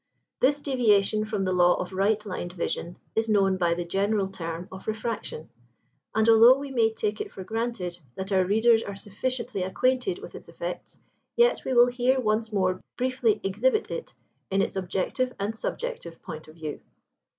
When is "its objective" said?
14.63-15.33